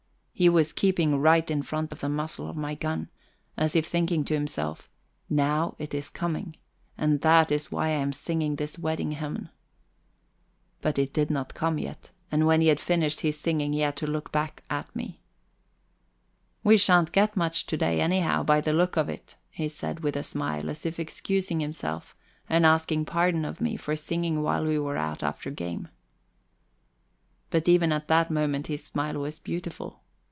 [0.33, 3.09] He was keeping right in front of the muzzle of my gun again,
[3.57, 4.89] as if thinking to himself:
[5.29, 6.55] Now it is coming,
[6.97, 9.49] and that is why I am singing this wedding hymn!
[10.81, 13.95] But it did not come yet, and when he had finished his singing he had
[13.97, 15.21] to look back at me.
[16.63, 20.15] "We shan't get much to day anyhow, by the look of it," he said, with
[20.15, 22.15] a smile, as if excusing himself,
[22.49, 25.89] and asking pardon of me for singing while we were out after game.
[27.51, 29.99] But even at that moment his smile was beautiful.